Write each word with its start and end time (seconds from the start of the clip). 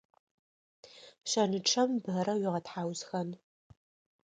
Шэнычъэм 1.29 1.89
бэрэ 2.03 2.33
уигъэтхьаусхэн. 2.41 3.29